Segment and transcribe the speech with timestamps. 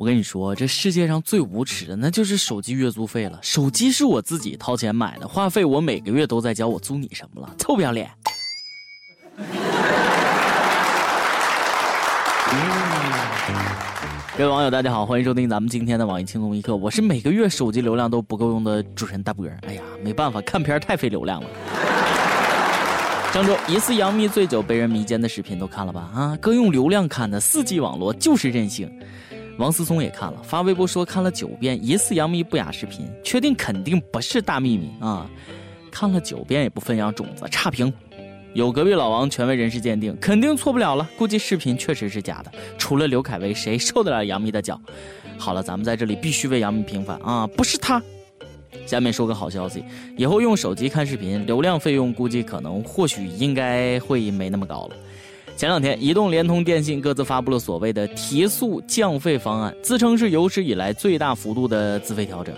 [0.00, 3.38] 我跟你说，这世界上最无耻的那就是手机月租费了。
[3.42, 7.54] 手机是我自己掏钱买的，话费我每个月都在交，我租你什么了？
[7.58, 8.10] 臭不要脸！
[14.38, 16.74] 各位网友，大家好，欢迎收听咱们今天的网易轻松一刻。
[16.74, 19.58] 我是每个月手机流量都不够用的主持人大波儿。
[19.66, 21.48] 哎呀，没办法，看片太费流量了。
[23.34, 26.10] 上周疑似杨幂醉酒被人迷奸的视频都看了吧？
[26.14, 28.90] 啊，哥用流量看的，四 G 网络就是任性。
[29.60, 35.30] 王思聪也看了，发微博说看了九遍疑似杨幂不雅视频，确定肯定不是大秘密啊。
[35.90, 37.92] 看了九遍也不分养种子，差评。
[38.54, 41.06] 有隔壁老王权威人士鉴定，肯定错不了了。
[41.18, 42.50] 估计视频确实是假的。
[42.78, 44.80] 除了刘恺威，谁受得了杨幂的脚？
[45.36, 47.46] 好了，咱们在这里必须为杨幂平反啊！
[47.48, 48.02] 不是他。
[48.86, 49.84] 下面说个好消息，
[50.16, 54.96] 以后用手机看视频，流量费用估计可能或许应该会没那么高了。
[55.60, 62.54] 前两天，移动、联通、电信各自发布了所谓的提速降费方案，自称是有史以来最大幅度的资费调整。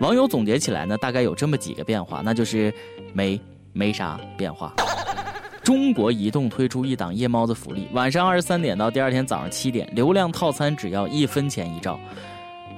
[0.00, 2.74] 网友总结起来呢，大概有这么几个变化，那就是
[3.12, 3.40] 没
[3.72, 4.74] 没啥变化。
[5.62, 12.00] 中国移动推出一档夜猫子福利，晚上二十三点到第二天早上七点，流量套餐只要一分钱一兆。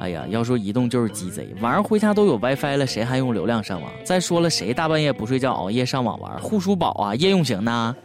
[0.01, 3.91] 哎呀，要说移动就是鸡贼，晚上回家都有 WiFi 了，谁还用流量上网？
[4.05, 6.39] 再说了，谁大半夜不睡觉熬夜上网玩？
[6.41, 7.97] 护舒宝啊，夜用型呢？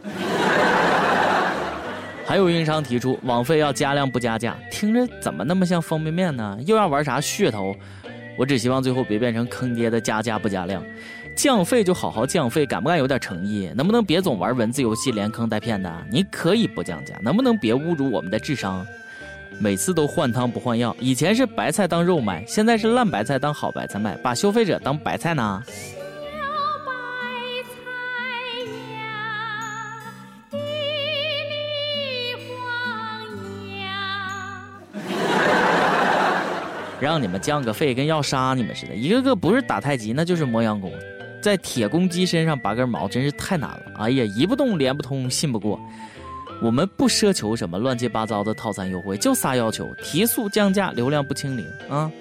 [2.27, 6.59] 还有运营商提出网费要加量不加价，听着怎么那么像方便面呢？
[6.65, 7.73] 又要玩啥噱头？
[8.37, 10.83] 我只希望最后别变成坑爹的加价不加量。
[11.37, 13.71] 降费就好好降费，敢不敢有点诚意？
[13.73, 15.89] 能不能别总玩文字游戏连坑带骗的？
[16.11, 18.85] 你可以不降价，能不能别侮辱我们的智商？
[19.57, 25.63] 每次都换汤不换药，以前是白菜当肉卖，现在是烂白菜当好白菜卖，把消费者当白菜呢？
[36.99, 40.91] 让你们降个费，跟要杀你们似的，一个个不是打太极，那就是磨洋工。
[41.41, 43.83] 在铁公鸡身上拔根毛真是太难了！
[43.99, 45.79] 哎呀，移不动连不通，信不过。
[46.59, 52.11] 我们不奢求什么乱七八糟的套餐优惠，就仨要求：提速、降价、流量不清零啊！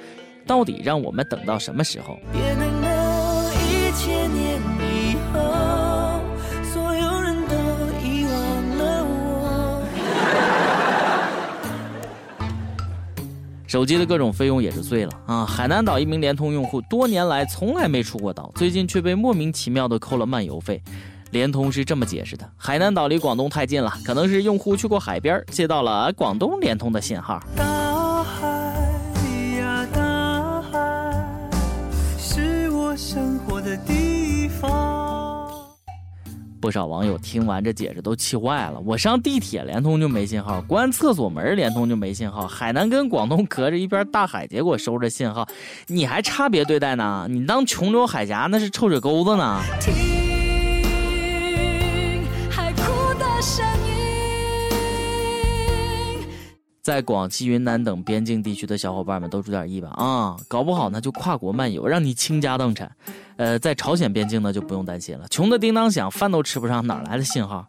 [0.47, 2.19] 到底让我们等到什么时候？
[13.77, 15.45] 手机的各种费用也是醉了啊！
[15.45, 20.83] 海南岛一名联通用户多年来从来没出过岛，最近却被莫名其妙的扣了漫游费。
[21.31, 27.39] 联通是这么解释的：海南岛离广东太近了，可能是用户去过海边，接到了广东联通的信号。
[27.55, 28.49] 大海
[29.59, 31.51] 呀大海，
[32.19, 35.06] 是我生活的地方。
[36.67, 38.81] 不少网友听完这解释都气坏了。
[38.85, 42.45] 我上地铁联通就没信号，关厕所门联通就没信号。
[42.45, 45.47] 海南跟广东隔着一边大海，结果收着信号，
[45.87, 47.29] 你还差别对待呢？
[47.31, 49.63] 你当琼州海峡那是臭水沟子呢？
[56.83, 60.37] 在广西、云南等边境地区的小伙伴们都注点意吧啊！
[60.49, 62.91] 搞不好呢就跨国漫游，让你倾家荡产。
[63.37, 67.67] 呃，在朝鲜边境呢就不用担心了，穷的叮当响，饭都吃不上，哪来的信号？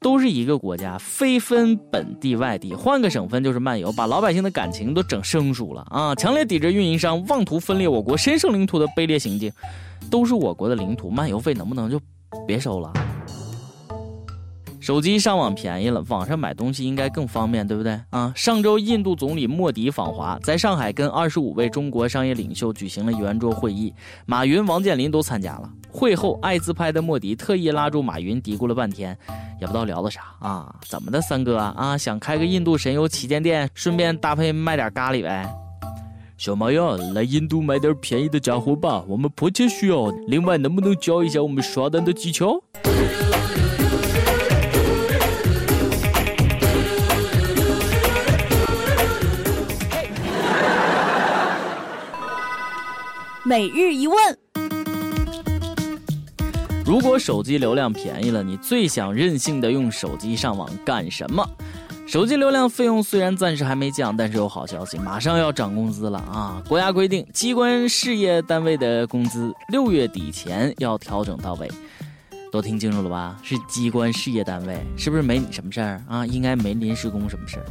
[0.00, 6.14] 都是一个国家，非分本地外地，换个省份就是漫游，把老百姓的感情都整生疏了啊！
[6.16, 9.52] 强烈抵制运营商妄图分裂我国神圣领土的卑劣行径。
[10.10, 12.00] 都是我国的领土，漫游费能不能就
[12.44, 12.92] 别收了？
[14.82, 18.32] 手机上网便宜了，网上买东西应该更方便，对不对啊？
[18.34, 23.94] 上周印度总理莫迪访华，在上海跟二十五位中国商业领袖举行了圆桌会议，
[24.26, 25.70] 马云、王健林都参加了。
[25.88, 29.16] 会后爱自拍的莫迪特意拉住马云嘀咕了半天，
[29.60, 30.74] 也不知道聊的啥啊？
[30.88, 31.96] 怎么的，三哥啊？
[31.96, 35.48] 想开个印度神油旗舰店，顺便搭配卖点咖喱呗？
[36.36, 36.82] 小马呀，
[37.14, 40.10] 来印度买点便宜的家伙吧，我们迫切需要。
[40.26, 42.60] 另外，能不能教一下我们刷单的技巧？
[53.52, 54.16] 每日一问：
[56.86, 61.46] 如果手机流量便宜了，你最想任性的用手机上网干什么？
[62.06, 66.62] 手机流量费用虽然暂时还没降，但是有好消息，马上要涨工资了啊！
[66.66, 71.70] 国家规定，机关事业单位的工资六月底前要调整到位。
[72.50, 73.38] 都听清楚了吧？
[73.42, 76.24] 是机关事业单位，是不是没你什么事儿啊？
[76.24, 77.66] 应该没临时工什么事儿。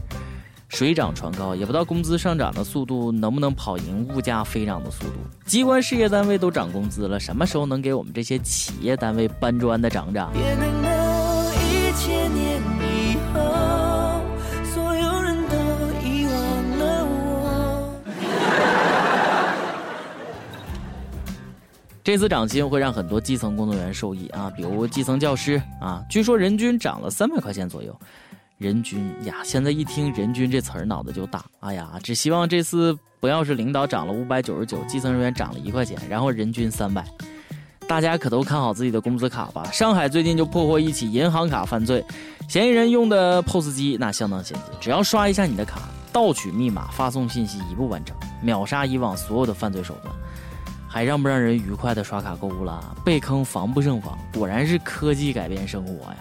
[0.72, 5.14] 水涨船高，也不知道工资上涨的速度能不能跑赢物价飞涨的速度。
[5.46, 10.32] 机关事业单位都涨工资了，什么时候能给我们这些企业单位搬砖的涨涨？
[10.34, 10.42] 能
[11.60, 13.42] 一千年以后，
[14.74, 15.58] 所有人都
[16.08, 16.34] 遗忘
[16.80, 18.02] 了我。
[22.02, 27.94] 这次涨薪会让很多基层工作员受益啊，比如基层教师啊，据说人均涨了三百块钱左右。
[28.62, 31.44] 人均呀，现在一听“人均”这词儿，脑子就大。
[31.62, 37.04] 哎呀，只希望这次不要是领导涨了五百九十九，基层人员涨了一块钱，然后人均三百。
[37.88, 39.63] 大家可都看好自己的工资卡吧！
[39.72, 42.06] 上海最近就破获一起银行卡犯罪，
[42.48, 45.81] 嫌疑人用的 POS 机那相当先进，只要刷一下你的卡，
[46.13, 50.13] 盗取密码，发送信息，一步完成，秒杀以往所有的犯罪手段。
[50.88, 52.96] 还让不让人愉快的刷卡购物了？
[53.04, 56.18] 被坑防不胜防，果然是科技改变生活呀！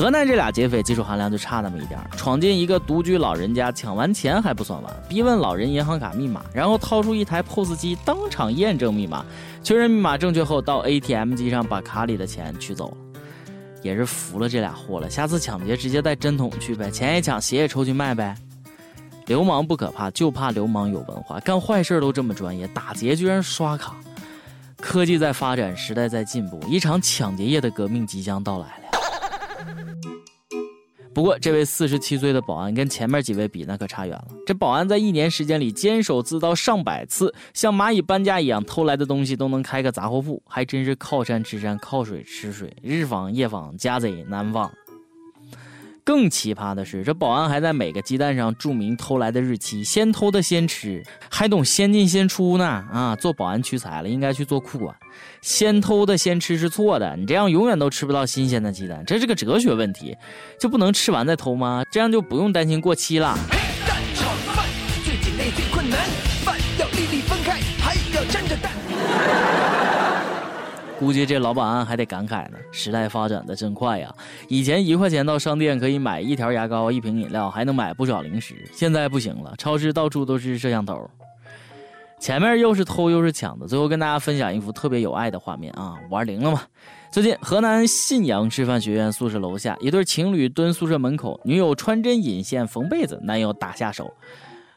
[0.00, 9.22] 河南这俩劫匪技术含量就差那么一点闯进一个独居老人家，抢完钱还不算完，逼问老人银行卡密码，然后掏出一台 POS 机，当场验证密码，
[9.62, 12.96] 确认密码正确后，到 ATM 机上把卡里的钱取走了。
[13.82, 18.34] 也是服了这俩货了，下次抢劫直接带针筒去呗，钱也抢，鞋也抽去卖呗。
[19.26, 23.94] 流氓不可怕，就怕流氓有文化，干坏事都这么专业，打劫居然刷卡。
[24.80, 28.89] 科技在发展，时代在进步，一场抢劫业的革命即将到来了。
[31.12, 34.28] 不过，这位四十七岁的保安跟前面几位比，那可差远了。
[34.46, 44.70] 这保安在一年时间里监守自盗上百次，像蚂蚁搬家一样偷来的东西都能开个杂货铺，还真是靠山吃山，靠水吃水，日访夜访，家贼难防。
[46.04, 52.64] 更奇葩的是，这保安还在每个鸡蛋上注明偷来的日期，先偷的先吃，还懂先进先出呢！
[52.64, 54.94] 啊，做保安屈才了，应该去做库管。
[55.42, 60.16] 先偷的先吃是错的，你这样永远都吃不到新鲜的鸡蛋，这是个哲学问题，
[60.58, 61.82] 就不能吃完再偷吗？
[61.90, 63.38] 这样就不用担心过期了。
[71.00, 74.14] 估计这老板还得感慨呢，时代发展的真快呀！
[74.48, 81.08] 以前一块钱到商店可以买一条牙膏、一瓶饮料，还能买不少零食，现在不行了，超市到处都是摄像头。
[82.18, 85.98] 前面又是偷又是抢的，最后跟大家分享一幅特别有爱的画面啊！
[86.10, 86.60] 五二零了嘛，
[87.10, 94.12] 最近河南信阳师范学院宿舍楼下，一对情侣蹲宿舍门口，女友穿针引线缝被子，男友打下手。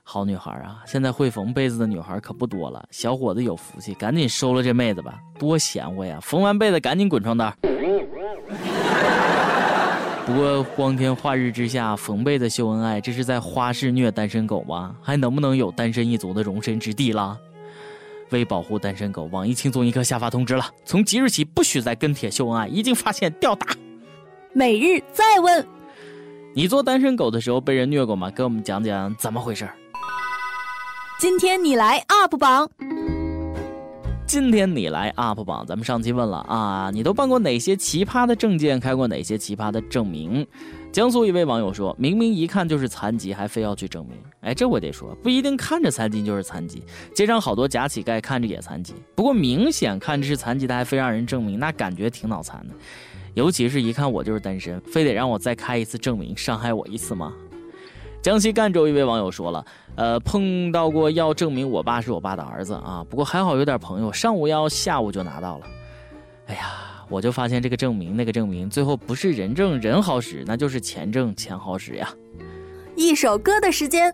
[0.06, 0.84] 好女孩啊！
[0.86, 2.86] 现在会缝被子的女孩可不多了。
[2.92, 6.20] 小伙子有福气，赶紧收了这妹子吧，多贤惠呀！
[6.22, 7.56] 缝完被子赶紧滚床单。
[10.26, 14.96] 不过光天化日之下缝被子秀恩爱，这是在花式虐单身狗吗？
[15.02, 17.40] 还能不能有单身一族的容身之地了？
[18.30, 23.68] 为保护单身狗，网易轻松一刻下发通知了：从即日起不许再跟帖秀恩爱，一经发现吊打。
[24.52, 25.66] 每日再问：
[26.54, 28.30] 你做单身狗的时候被人虐过吗？
[28.30, 29.68] 给我们讲讲怎么回事。
[31.19, 32.69] 今天你来 UP 榜。
[34.25, 40.45] 今天你来 UP 榜，咱们上期问了啊，你都办过哪些奇葩的证件，开过哪些奇葩的证明？
[40.92, 44.18] 江苏一位网友说，明明一看就是残疾，还非要去证明。
[44.42, 46.83] 哎，这我得说，不一定看着残疾就是残疾。
[47.13, 52.74] 街上好多假乞丐看着也残疾，不过明显看着是残疾的，还非让人证明，那感觉挺脑残的。
[53.33, 57.33] 尤其是一看我就是单身，非得让我再开一次证明，伤害我一次吗？
[58.21, 59.65] 江西赣州一位网友说了，
[59.95, 65.68] 呃，碰到过要证明我爸是我爸的儿子啊，不过还好有点朋友，上午要，下午就拿到了。
[66.48, 72.10] 哎呀，我就发现这个证明那个证明，最后不是人证人好使，那就是钱证钱好使呀。
[72.95, 74.13] 一首歌的时间。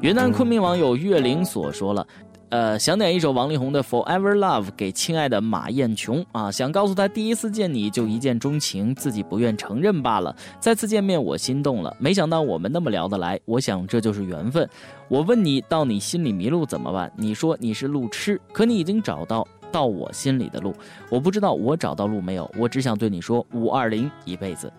[0.00, 2.06] 云南昆明网友岳灵所说了。
[2.54, 10.32] 呃，想点一首王力宏的《Forever Love》给亲爱的马艳琼啊，想告诉她第一次见你就一见钟情，自己不愿承认罢了。
[10.60, 14.70] 再次见面我心动了，没想到我们那么聊得来，我想这就是缘分。
[15.08, 17.10] 我问你到你心里迷路怎么办？
[17.16, 20.72] 你说你是路痴，可你已经找到到我心里的路。
[21.10, 24.72] 我不知道我找到路没有，我只想对你说五二零一辈子。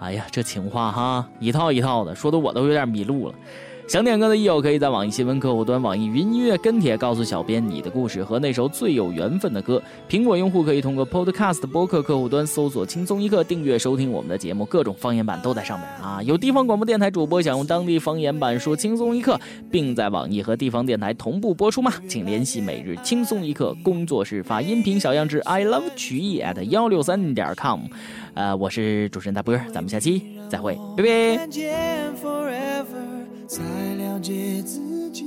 [0.00, 3.34] 哎呀，这情话哈，一套一套的，说的我都有点迷路了。
[3.86, 9.80] 想点歌的益友，可以在网易新闻客户端、网易云音乐跟帖告诉小编你的故事和那首最有缘分的歌。
[10.08, 16.20] 苹果用户可以通过 Podcast 播客客户端搜索“轻松一刻”，订阅收听我们的节目，各种方言版都在上面啊！
[16.24, 19.40] 有地方广播电台主播想用当地方言版说“轻松一刻”，
[19.70, 21.92] 并在网易和地方电台同步播出吗？
[22.08, 27.82] 请联系每日轻松一刻工作室，发音频小样至 i love 曲艺 at 幺六三点 com。
[28.34, 32.75] 呃，我是主持人大波，咱们下期再会，拜拜。
[33.48, 33.62] 才
[33.94, 34.80] 了解自
[35.12, 35.24] 己，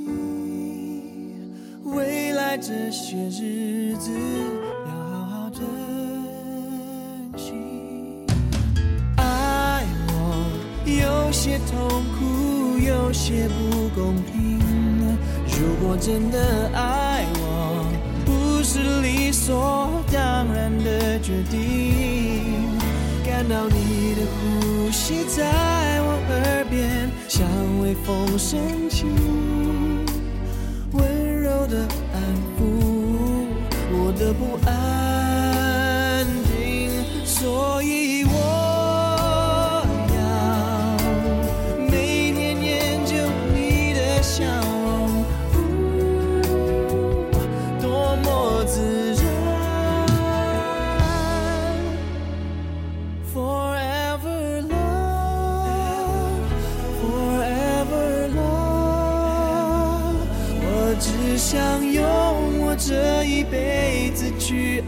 [1.85, 4.11] 未来这些日子
[4.85, 5.61] 要好好珍
[7.37, 7.53] 惜。
[9.15, 10.11] 爱我
[10.85, 14.59] 有些痛苦，有些不公平。
[15.47, 17.85] 如果真的爱我，
[18.25, 22.67] 不是理所当然的决定。
[23.25, 26.19] 感到你的呼吸在我，
[27.81, 29.05] 微风升起，
[30.93, 31.49] 温柔。
[31.69, 31.77] 的
[32.11, 32.19] 安
[32.57, 32.65] 抚，
[33.91, 35.08] 我的不安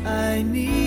[0.03, 0.80] 爱你，